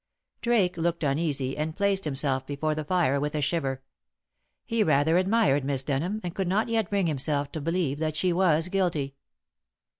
[0.41, 3.83] Drake looked uneasy, and placed himself before the fire with a shiver.
[4.65, 8.33] He rather admired Miss Denham, and could not yet bring himself to believe that she
[8.33, 9.13] was guilty.